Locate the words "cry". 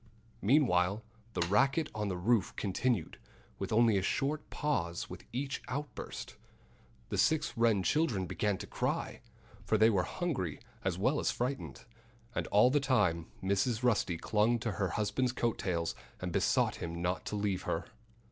8.65-9.21